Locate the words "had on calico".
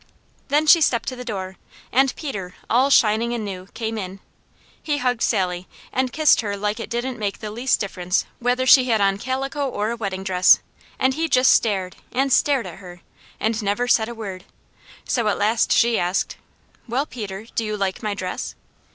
8.85-9.69